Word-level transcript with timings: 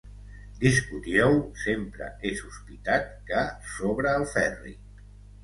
Discutíeu, 0.61 1.35
sempre 1.63 2.07
he 2.23 2.31
sospitat 2.39 3.07
que 3.29 3.45
sobre 3.77 4.17
el 4.23 4.27
Ferri. 4.35 4.77